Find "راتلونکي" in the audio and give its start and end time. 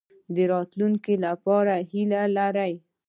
0.51-1.13